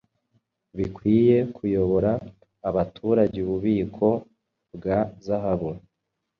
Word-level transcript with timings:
Bikwiye 0.77 1.37
kuyobora 1.55 2.11
abaturageububiko 2.69 4.07
bwa 4.75 4.99
zahabu 5.25 5.71